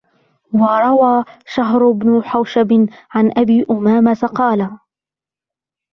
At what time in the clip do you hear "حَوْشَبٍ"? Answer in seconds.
2.23-2.89